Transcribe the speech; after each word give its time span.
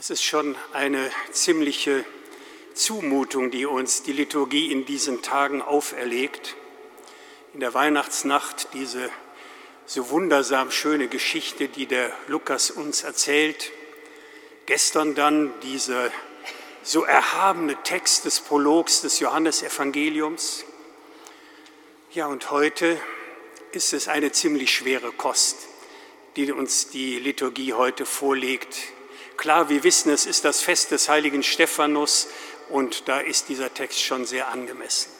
Es 0.00 0.10
ist 0.10 0.22
schon 0.22 0.54
eine 0.72 1.10
ziemliche 1.32 2.04
Zumutung, 2.72 3.50
die 3.50 3.66
uns 3.66 4.04
die 4.04 4.12
Liturgie 4.12 4.70
in 4.70 4.86
diesen 4.86 5.22
Tagen 5.22 5.60
auferlegt. 5.60 6.54
In 7.52 7.58
der 7.58 7.74
Weihnachtsnacht 7.74 8.68
diese 8.74 9.10
so 9.86 10.10
wundersam 10.10 10.70
schöne 10.70 11.08
Geschichte, 11.08 11.66
die 11.66 11.86
der 11.86 12.12
Lukas 12.28 12.70
uns 12.70 13.02
erzählt. 13.02 13.72
Gestern 14.66 15.16
dann 15.16 15.52
dieser 15.62 16.12
so 16.84 17.02
erhabene 17.02 17.74
Text 17.82 18.24
des 18.24 18.38
Prologs 18.38 19.00
des 19.00 19.18
Johannesevangeliums. 19.18 20.64
Ja, 22.12 22.28
und 22.28 22.52
heute 22.52 23.00
ist 23.72 23.92
es 23.92 24.06
eine 24.06 24.30
ziemlich 24.30 24.72
schwere 24.72 25.10
Kost, 25.10 25.56
die 26.36 26.52
uns 26.52 26.88
die 26.88 27.18
Liturgie 27.18 27.72
heute 27.72 28.06
vorlegt 28.06 28.92
Klar, 29.38 29.68
wir 29.68 29.84
wissen, 29.84 30.10
es 30.10 30.26
ist 30.26 30.44
das 30.44 30.60
Fest 30.62 30.90
des 30.90 31.08
heiligen 31.08 31.44
Stephanus 31.44 32.26
und 32.70 33.06
da 33.06 33.20
ist 33.20 33.48
dieser 33.48 33.72
Text 33.72 34.00
schon 34.00 34.26
sehr 34.26 34.48
angemessen. 34.48 35.12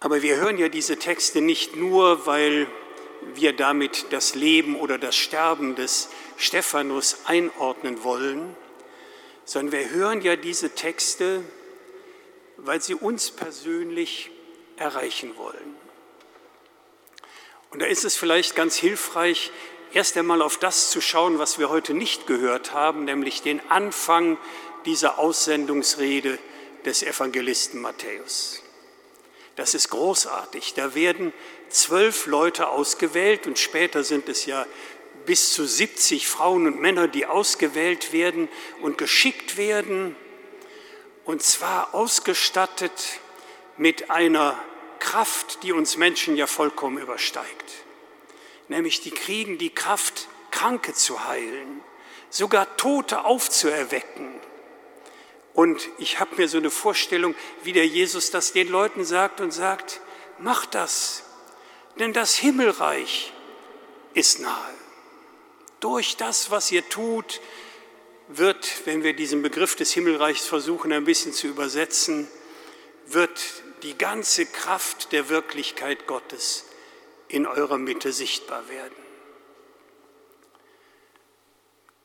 Aber 0.00 0.20
wir 0.20 0.34
hören 0.34 0.58
ja 0.58 0.68
diese 0.68 0.98
Texte 0.98 1.40
nicht 1.40 1.76
nur, 1.76 2.26
weil 2.26 2.66
wir 3.34 3.52
damit 3.52 4.06
das 4.10 4.34
Leben 4.34 4.74
oder 4.74 4.98
das 4.98 5.14
Sterben 5.14 5.76
des 5.76 6.08
Stephanus 6.36 7.18
einordnen 7.26 8.02
wollen, 8.02 8.56
sondern 9.44 9.70
wir 9.70 9.90
hören 9.90 10.20
ja 10.20 10.34
diese 10.34 10.74
Texte, 10.74 11.44
weil 12.56 12.82
sie 12.82 12.96
uns 12.96 13.30
persönlich 13.30 14.32
erreichen 14.76 15.36
wollen. 15.36 15.76
Und 17.70 17.82
da 17.82 17.86
ist 17.86 18.04
es 18.04 18.16
vielleicht 18.16 18.56
ganz 18.56 18.74
hilfreich, 18.74 19.52
erst 19.94 20.16
einmal 20.16 20.42
auf 20.42 20.58
das 20.58 20.90
zu 20.90 21.00
schauen, 21.00 21.38
was 21.38 21.58
wir 21.58 21.70
heute 21.70 21.94
nicht 21.94 22.26
gehört 22.26 22.72
haben, 22.72 23.04
nämlich 23.04 23.42
den 23.42 23.60
Anfang 23.70 24.36
dieser 24.84 25.18
Aussendungsrede 25.18 26.38
des 26.84 27.02
Evangelisten 27.02 27.80
Matthäus. 27.80 28.62
Das 29.56 29.74
ist 29.74 29.90
großartig. 29.90 30.74
Da 30.74 30.94
werden 30.94 31.32
zwölf 31.68 32.26
Leute 32.26 32.68
ausgewählt 32.68 33.46
und 33.46 33.58
später 33.58 34.02
sind 34.02 34.28
es 34.28 34.46
ja 34.46 34.66
bis 35.26 35.52
zu 35.52 35.64
70 35.64 36.26
Frauen 36.26 36.66
und 36.66 36.80
Männer, 36.80 37.08
die 37.08 37.26
ausgewählt 37.26 38.12
werden 38.12 38.48
und 38.82 38.98
geschickt 38.98 39.56
werden, 39.56 40.16
und 41.24 41.42
zwar 41.42 41.94
ausgestattet 41.94 43.20
mit 43.78 44.10
einer 44.10 44.58
Kraft, 44.98 45.62
die 45.62 45.72
uns 45.72 45.96
Menschen 45.96 46.36
ja 46.36 46.46
vollkommen 46.46 46.98
übersteigt 46.98 47.84
nämlich 48.68 49.00
die 49.00 49.10
kriegen 49.10 49.58
die 49.58 49.74
Kraft, 49.74 50.28
Kranke 50.50 50.94
zu 50.94 51.24
heilen, 51.24 51.82
sogar 52.30 52.76
Tote 52.76 53.24
aufzuerwecken. 53.24 54.32
Und 55.52 55.88
ich 55.98 56.20
habe 56.20 56.36
mir 56.36 56.48
so 56.48 56.58
eine 56.58 56.70
Vorstellung, 56.70 57.34
wie 57.62 57.72
der 57.72 57.86
Jesus 57.86 58.30
das 58.30 58.52
den 58.52 58.68
Leuten 58.68 59.04
sagt 59.04 59.40
und 59.40 59.52
sagt, 59.52 60.00
macht 60.38 60.74
das, 60.74 61.24
denn 61.98 62.12
das 62.12 62.34
Himmelreich 62.34 63.32
ist 64.14 64.40
nahe. 64.40 64.74
Durch 65.80 66.16
das, 66.16 66.50
was 66.50 66.72
ihr 66.72 66.88
tut, 66.88 67.40
wird, 68.28 68.86
wenn 68.86 69.02
wir 69.02 69.14
diesen 69.14 69.42
Begriff 69.42 69.76
des 69.76 69.92
Himmelreichs 69.92 70.46
versuchen 70.46 70.92
ein 70.92 71.04
bisschen 71.04 71.32
zu 71.32 71.46
übersetzen, 71.46 72.26
wird 73.06 73.40
die 73.82 73.98
ganze 73.98 74.46
Kraft 74.46 75.12
der 75.12 75.28
Wirklichkeit 75.28 76.06
Gottes 76.06 76.64
in 77.28 77.46
eurer 77.46 77.78
Mitte 77.78 78.12
sichtbar 78.12 78.68
werden. 78.68 78.94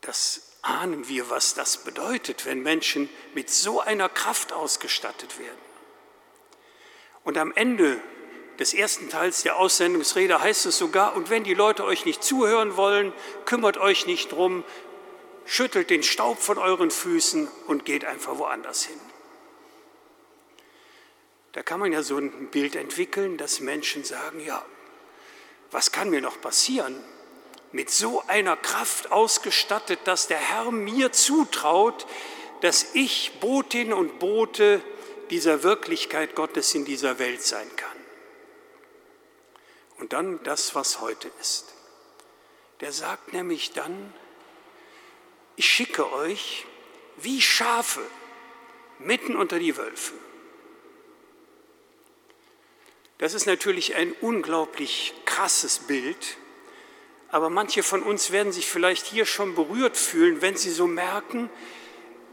Das 0.01 0.49
ahnen 0.61 1.07
wir, 1.07 1.29
was 1.29 1.53
das 1.53 1.83
bedeutet, 1.83 2.45
wenn 2.45 2.61
Menschen 2.61 3.09
mit 3.33 3.49
so 3.49 3.79
einer 3.79 4.09
Kraft 4.09 4.53
ausgestattet 4.53 5.39
werden. 5.39 5.69
Und 7.23 7.37
am 7.37 7.51
Ende 7.53 8.01
des 8.59 8.73
ersten 8.73 9.09
Teils 9.09 9.43
der 9.43 9.57
Aussendungsrede 9.57 10.41
heißt 10.41 10.65
es 10.65 10.77
sogar, 10.77 11.15
und 11.15 11.29
wenn 11.29 11.43
die 11.43 11.53
Leute 11.53 11.85
euch 11.85 12.05
nicht 12.05 12.23
zuhören 12.23 12.75
wollen, 12.75 13.13
kümmert 13.45 13.77
euch 13.77 14.05
nicht 14.05 14.31
drum, 14.31 14.63
schüttelt 15.45 15.89
den 15.89 16.03
Staub 16.03 16.39
von 16.39 16.57
euren 16.57 16.91
Füßen 16.91 17.47
und 17.67 17.85
geht 17.85 18.05
einfach 18.05 18.37
woanders 18.37 18.83
hin. 18.83 18.99
Da 21.53 21.63
kann 21.63 21.79
man 21.79 21.91
ja 21.91 22.03
so 22.03 22.17
ein 22.17 22.51
Bild 22.51 22.75
entwickeln, 22.75 23.37
dass 23.37 23.59
Menschen 23.59 24.03
sagen, 24.03 24.39
ja, 24.39 24.63
was 25.71 25.91
kann 25.91 26.09
mir 26.09 26.21
noch 26.21 26.41
passieren? 26.41 26.95
Mit 27.71 27.89
so 27.89 28.23
einer 28.27 28.57
Kraft 28.57 29.11
ausgestattet, 29.11 29.99
dass 30.05 30.27
der 30.27 30.39
Herr 30.39 30.71
mir 30.71 31.11
zutraut, 31.11 32.07
dass 32.61 32.95
ich 32.95 33.39
Botin 33.39 33.93
und 33.93 34.19
Bote 34.19 34.81
dieser 35.29 35.63
Wirklichkeit 35.63 36.35
Gottes 36.35 36.73
in 36.73 36.85
dieser 36.85 37.19
Welt 37.19 37.43
sein 37.43 37.69
kann. 37.75 37.89
Und 39.99 40.13
dann 40.13 40.41
das, 40.43 40.75
was 40.75 41.01
heute 41.01 41.29
ist. 41.39 41.65
Der 42.81 42.91
sagt 42.91 43.33
nämlich 43.33 43.73
dann, 43.73 44.13
ich 45.55 45.67
schicke 45.69 46.11
euch 46.13 46.65
wie 47.17 47.41
Schafe 47.41 48.01
mitten 48.97 49.35
unter 49.35 49.59
die 49.59 49.75
Wölfe. 49.75 50.13
Das 53.19 53.33
ist 53.33 53.45
natürlich 53.45 53.95
ein 53.95 54.13
unglaublich 54.21 55.13
krasses 55.25 55.79
Bild, 55.79 56.37
aber 57.27 57.49
manche 57.49 57.83
von 57.83 58.01
uns 58.01 58.31
werden 58.31 58.53
sich 58.53 58.65
vielleicht 58.65 59.05
hier 59.05 59.25
schon 59.25 59.55
berührt 59.55 59.97
fühlen, 59.97 60.41
wenn 60.41 60.55
sie 60.55 60.71
so 60.71 60.87
merken, 60.87 61.49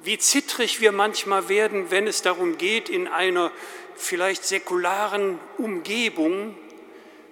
wie 0.04 0.16
zittrig 0.16 0.80
wir 0.80 0.92
manchmal 0.92 1.48
werden, 1.48 1.91
wenn 1.91 2.06
es 2.06 2.22
darum 2.22 2.56
geht, 2.56 2.88
in 2.88 3.08
einer 3.08 3.50
vielleicht 3.97 4.44
säkularen 4.44 5.41
Umgebung 5.58 6.56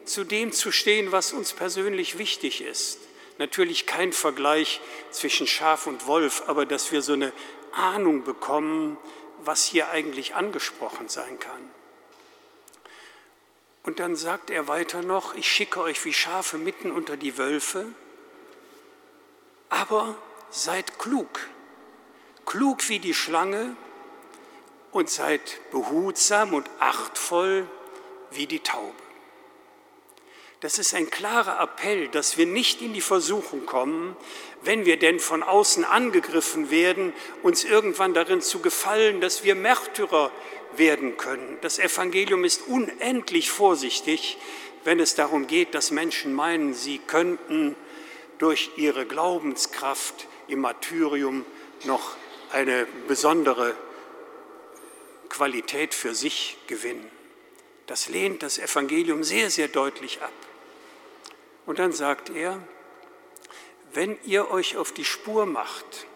zu 0.04 0.24
dem 0.24 0.50
zu 0.50 0.72
stehen, 0.72 1.12
was 1.12 1.32
uns 1.32 1.52
persönlich 1.52 2.18
wichtig 2.18 2.60
ist. 2.60 2.98
Natürlich 3.38 3.86
kein 3.86 4.12
Vergleich 4.12 4.80
zwischen 5.12 5.46
Schaf 5.46 5.86
und 5.86 6.08
Wolf, 6.08 6.42
aber 6.48 6.66
dass 6.66 6.90
wir 6.90 7.02
so 7.02 7.12
eine 7.12 7.32
Ahnung 7.72 8.24
bekommen, 8.24 8.98
was 9.44 9.64
hier 9.64 9.90
eigentlich 9.90 10.34
angesprochen 10.34 11.08
sein 11.08 11.38
kann. 11.38 11.83
Und 13.84 14.00
dann 14.00 14.16
sagt 14.16 14.50
er 14.50 14.66
weiter 14.66 15.02
noch, 15.02 15.34
ich 15.34 15.46
schicke 15.46 15.80
euch 15.80 16.02
wie 16.04 16.12
Schafe 16.14 16.56
mitten 16.56 16.90
unter 16.90 17.16
die 17.16 17.36
Wölfe, 17.36 17.86
aber 19.68 20.16
seid 20.50 20.98
klug, 20.98 21.40
klug 22.46 22.88
wie 22.88 22.98
die 22.98 23.14
Schlange 23.14 23.76
und 24.90 25.10
seid 25.10 25.60
behutsam 25.70 26.54
und 26.54 26.68
achtvoll 26.78 27.68
wie 28.30 28.46
die 28.46 28.60
Taube. 28.60 29.03
Das 30.64 30.78
ist 30.78 30.94
ein 30.94 31.10
klarer 31.10 31.60
Appell, 31.60 32.08
dass 32.08 32.38
wir 32.38 32.46
nicht 32.46 32.80
in 32.80 32.94
die 32.94 33.02
Versuchung 33.02 33.66
kommen, 33.66 34.16
wenn 34.62 34.86
wir 34.86 34.98
denn 34.98 35.20
von 35.20 35.42
außen 35.42 35.84
angegriffen 35.84 36.70
werden, 36.70 37.12
uns 37.42 37.64
irgendwann 37.64 38.14
darin 38.14 38.40
zu 38.40 38.60
gefallen, 38.60 39.20
dass 39.20 39.44
wir 39.44 39.56
Märtyrer 39.56 40.32
werden 40.74 41.18
können. 41.18 41.58
Das 41.60 41.78
Evangelium 41.78 42.44
ist 42.44 42.62
unendlich 42.66 43.50
vorsichtig, 43.50 44.38
wenn 44.84 45.00
es 45.00 45.14
darum 45.14 45.46
geht, 45.46 45.74
dass 45.74 45.90
Menschen 45.90 46.32
meinen, 46.32 46.72
sie 46.72 46.96
könnten 46.96 47.76
durch 48.38 48.70
ihre 48.76 49.04
Glaubenskraft 49.04 50.28
im 50.48 50.60
Martyrium 50.62 51.44
noch 51.84 52.16
eine 52.52 52.86
besondere 53.06 53.76
Qualität 55.28 55.92
für 55.92 56.14
sich 56.14 56.56
gewinnen. 56.68 57.10
Das 57.86 58.08
lehnt 58.08 58.42
das 58.42 58.56
Evangelium 58.56 59.24
sehr, 59.24 59.50
sehr 59.50 59.68
deutlich 59.68 60.22
ab. 60.22 60.32
Und 61.66 61.78
dann 61.78 61.92
sagt 61.92 62.30
er, 62.30 62.60
wenn 63.92 64.18
ihr 64.24 64.50
euch 64.50 64.76
auf 64.76 64.92
die 64.92 65.04
Spur 65.04 65.46
macht, 65.46 66.06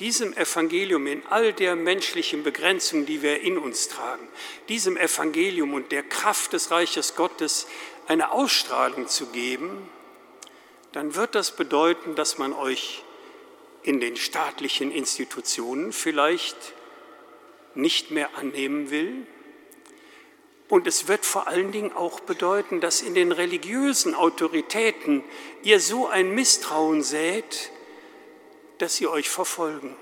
diesem 0.00 0.32
Evangelium 0.32 1.06
in 1.06 1.24
all 1.26 1.52
der 1.52 1.76
menschlichen 1.76 2.42
Begrenzung, 2.42 3.06
die 3.06 3.22
wir 3.22 3.40
in 3.40 3.58
uns 3.58 3.88
tragen, 3.88 4.26
diesem 4.68 4.96
Evangelium 4.96 5.74
und 5.74 5.92
der 5.92 6.02
Kraft 6.02 6.54
des 6.54 6.70
Reiches 6.70 7.14
Gottes 7.14 7.68
eine 8.08 8.32
Ausstrahlung 8.32 9.06
zu 9.06 9.26
geben, 9.26 9.88
dann 10.92 11.14
wird 11.14 11.34
das 11.34 11.54
bedeuten, 11.54 12.14
dass 12.14 12.38
man 12.38 12.52
euch 12.52 13.04
in 13.82 14.00
den 14.00 14.16
staatlichen 14.16 14.90
Institutionen 14.90 15.92
vielleicht 15.92 16.56
nicht 17.74 18.10
mehr 18.10 18.36
annehmen 18.36 18.90
will, 18.90 19.26
und 20.72 20.86
es 20.86 21.06
wird 21.06 21.26
vor 21.26 21.48
allen 21.48 21.70
Dingen 21.70 21.92
auch 21.92 22.20
bedeuten, 22.20 22.80
dass 22.80 23.02
in 23.02 23.12
den 23.12 23.30
religiösen 23.30 24.14
Autoritäten 24.14 25.22
ihr 25.62 25.80
so 25.80 26.06
ein 26.06 26.34
Misstrauen 26.34 27.02
sät, 27.02 27.70
dass 28.78 28.96
sie 28.96 29.06
euch 29.06 29.28
verfolgen. 29.28 29.94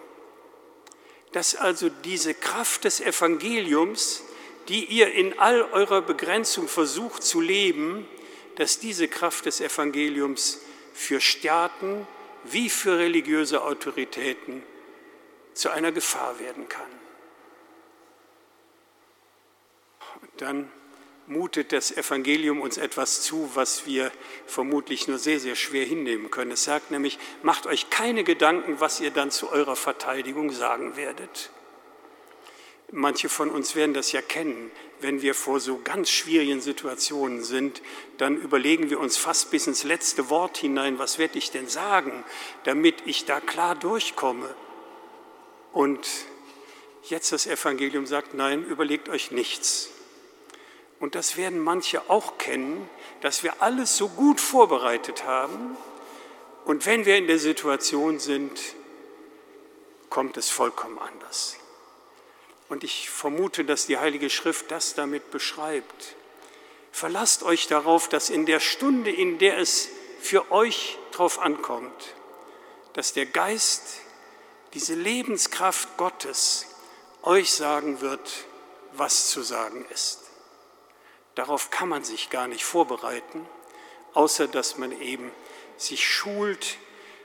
Dass 1.33 1.57
also 1.57 1.89
diese 1.89 2.35
Kraft 2.35 2.85
des 2.85 3.01
Evangeliums, 3.01 4.23
die 4.69 4.85
ihr 4.85 5.13
in 5.13 5.37
all 5.41 5.61
eurer 5.73 6.03
Begrenzung 6.03 6.69
versucht 6.69 7.25
zu 7.25 7.41
leben, 7.41 8.07
dass 8.55 8.79
diese 8.79 9.09
Kraft 9.09 9.47
des 9.47 9.61
Evangeliums 9.61 10.61
für 10.95 11.21
Staaten 11.21 12.07
wie 12.45 12.71
für 12.71 12.97
religiöse 12.97 13.65
Autoritäten 13.65 14.63
zu 15.53 15.71
einer 15.71 15.91
Gefahr 15.91 16.39
werden 16.39 16.69
kann. 16.69 17.01
Und 20.21 20.29
dann 20.41 20.71
mutet 21.31 21.73
das 21.73 21.97
Evangelium 21.97 22.61
uns 22.61 22.77
etwas 22.77 23.23
zu, 23.23 23.51
was 23.55 23.87
wir 23.87 24.11
vermutlich 24.47 25.07
nur 25.07 25.19
sehr, 25.19 25.39
sehr 25.39 25.55
schwer 25.55 25.85
hinnehmen 25.85 26.31
können. 26.31 26.51
Es 26.51 26.65
sagt 26.65 26.91
nämlich, 26.91 27.19
macht 27.43 27.67
euch 27.67 27.89
keine 27.89 28.25
Gedanken, 28.25 28.81
was 28.81 29.01
ihr 29.01 29.13
dann 29.13 29.31
zu 29.31 29.49
eurer 29.51 29.77
Verteidigung 29.77 30.51
sagen 30.51 30.97
werdet. 30.97 31.51
Manche 32.91 33.29
von 33.29 33.51
uns 33.51 33.77
werden 33.77 33.95
das 33.95 34.11
ja 34.11 34.21
kennen. 34.21 34.73
Wenn 35.01 35.23
wir 35.23 35.35
vor 35.35 35.61
so 35.61 35.81
ganz 35.83 36.11
schwierigen 36.11 36.61
Situationen 36.61 37.45
sind, 37.45 37.81
dann 38.19 38.37
überlegen 38.37 38.91
wir 38.91 38.99
uns 38.99 39.17
fast 39.17 39.53
bis 39.53 39.69
ins 39.69 39.85
letzte 39.85 40.29
Wort 40.29 40.59
hinein, 40.59 40.99
was 40.99 41.19
werde 41.19 41.39
ich 41.39 41.53
denn 41.53 41.69
sagen, 41.69 42.25
damit 42.65 42.97
ich 43.07 43.25
da 43.25 43.41
klar 43.41 43.77
durchkomme. 43.77 44.53
Und 45.73 46.09
jetzt 47.05 47.31
das 47.31 47.47
Evangelium 47.47 48.07
sagt, 48.07 48.35
nein, 48.35 48.65
überlegt 48.65 49.09
euch 49.09 49.31
nichts 49.31 49.91
und 51.01 51.15
das 51.15 51.37
werden 51.37 51.59
manche 51.59 52.09
auch 52.09 52.39
kennen, 52.39 52.89
dass 53.23 53.43
wir 53.43 53.61
alles 53.61 53.97
so 53.97 54.09
gut 54.09 54.41
vorbereitet 54.41 55.25
haben 55.25 55.77
und 56.65 56.87
wenn 56.87 57.07
wir 57.07 57.17
in 57.17 57.27
der 57.27 57.39
Situation 57.39 58.19
sind, 58.21 58.61
kommt 60.09 60.37
es 60.37 60.51
vollkommen 60.51 60.99
anders. 60.99 61.57
Und 62.69 62.85
ich 62.85 63.11
vermute, 63.11 63.65
dass 63.65 63.87
die 63.87 63.99
Heilige 63.99 64.31
Schrift 64.31 64.71
das 64.71 64.95
damit 64.95 65.31
beschreibt. 65.33 66.15
Verlasst 66.93 67.43
euch 67.43 67.67
darauf, 67.67 68.09
dass 68.09 68.31
in 68.31 68.47
der 68.47 68.61
Stunde, 68.61 69.11
in 69.11 69.39
der 69.39 69.59
es 69.59 69.89
für 70.21 70.53
euch 70.53 70.99
drauf 71.13 71.41
ankommt, 71.41 72.15
dass 72.93 73.13
der 73.13 73.27
Geist, 73.27 74.01
diese 74.75 74.95
Lebenskraft 74.95 75.97
Gottes 75.97 76.67
euch 77.23 77.51
sagen 77.53 78.01
wird, 78.01 78.45
was 78.93 79.31
zu 79.31 79.43
sagen 79.43 79.85
ist. 79.91 80.30
Darauf 81.35 81.71
kann 81.71 81.89
man 81.89 82.05
sich 82.05 82.31
gar 82.31 82.49
nicht 82.49 82.65
vorbereiten, 82.65 83.47
außer 84.15 84.49
dass 84.49 84.79
man 84.79 84.99
eben 85.01 85.31
sich 85.77 86.07
schult 86.07 86.77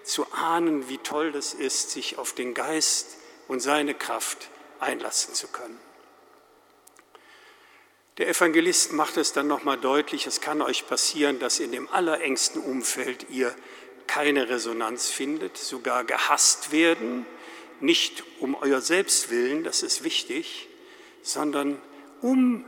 zu 0.04 0.32
ahnen, 0.32 0.88
wie 0.88 1.00
toll 1.00 1.32
das 1.32 1.54
ist, 1.54 1.92
sich 1.92 2.18
auf 2.18 2.34
den 2.34 2.54
Geist 2.54 3.18
und 3.48 3.60
seine 3.60 3.94
Kraft 3.94 4.50
einlassen 4.80 5.34
zu 5.34 5.48
können. 5.48 5.80
Der 8.18 8.30
Evangelist 8.30 8.94
macht 8.94 9.18
es 9.18 9.34
dann 9.34 9.48
nochmal 9.48 9.78
deutlich, 9.78 10.26
es 10.26 10.40
kann 10.40 10.62
euch 10.62 10.88
passieren, 10.88 11.40
dass 11.40 11.60
in 11.60 11.74
dem 11.74 11.90
allerengsten 11.90 12.62
Umfeld 12.62 13.26
ihr 13.30 13.54
keine 14.08 14.48
Resonanz 14.48 15.10
findet, 15.10 15.58
sogar 15.58 16.06
gehasst 16.06 16.72
werden, 16.72 17.26
nicht 17.82 18.24
um 18.40 18.56
euer 18.56 18.80
Selbstwillen, 18.80 19.66
das 19.66 19.84
ist 19.84 20.06
wichtig, 20.06 20.70
sondern 21.24 21.82
um 22.22 22.64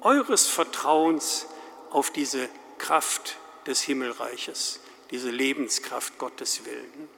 eures 0.00 0.46
Vertrauens 0.46 1.46
auf 1.90 2.10
diese 2.10 2.48
Kraft 2.78 3.38
des 3.66 3.82
Himmelreiches, 3.82 4.80
diese 5.10 5.30
Lebenskraft 5.30 6.18
Gottes 6.18 6.64
willen. 6.64 7.08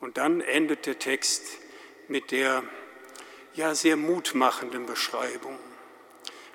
Und 0.00 0.16
dann 0.16 0.40
endet 0.40 0.86
der 0.86 0.98
Text 0.98 1.44
mit 2.08 2.30
der 2.30 2.64
ja 3.54 3.74
sehr 3.74 3.96
mutmachenden 3.96 4.86
Beschreibung. 4.86 5.58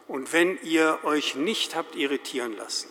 Und 0.07 0.33
wenn 0.33 0.61
ihr 0.63 0.99
euch 1.03 1.35
nicht 1.35 1.75
habt 1.75 1.95
irritieren 1.95 2.55
lassen, 2.55 2.89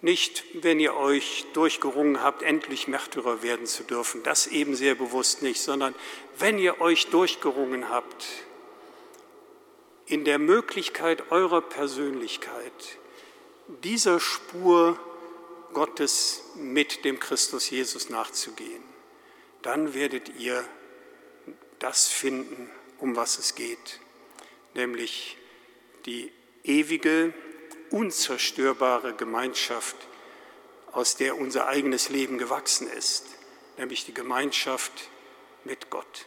nicht 0.00 0.44
wenn 0.54 0.80
ihr 0.80 0.96
euch 0.96 1.46
durchgerungen 1.52 2.22
habt, 2.22 2.42
endlich 2.42 2.88
Märtyrer 2.88 3.42
werden 3.42 3.66
zu 3.66 3.84
dürfen, 3.84 4.22
das 4.24 4.48
eben 4.48 4.74
sehr 4.74 4.96
bewusst 4.96 5.42
nicht, 5.42 5.60
sondern 5.60 5.94
wenn 6.38 6.58
ihr 6.58 6.80
euch 6.80 7.06
durchgerungen 7.08 7.88
habt, 7.88 8.26
in 10.06 10.24
der 10.24 10.38
Möglichkeit 10.38 11.30
eurer 11.30 11.60
Persönlichkeit 11.60 12.98
dieser 13.84 14.20
Spur 14.20 14.98
Gottes 15.72 16.42
mit 16.56 17.04
dem 17.04 17.18
Christus 17.18 17.70
Jesus 17.70 18.10
nachzugehen, 18.10 18.82
dann 19.62 19.94
werdet 19.94 20.28
ihr 20.38 20.64
das 21.78 22.08
finden, 22.08 22.70
um 22.98 23.16
was 23.16 23.38
es 23.38 23.54
geht, 23.54 24.00
nämlich 24.74 25.36
die 26.06 26.30
ewige, 26.64 27.32
unzerstörbare 27.90 29.14
Gemeinschaft, 29.14 29.96
aus 30.92 31.16
der 31.16 31.38
unser 31.38 31.68
eigenes 31.68 32.10
Leben 32.10 32.36
gewachsen 32.36 32.86
ist, 32.86 33.26
nämlich 33.78 34.04
die 34.04 34.14
Gemeinschaft 34.14 34.92
mit 35.64 35.88
Gott. 35.90 36.26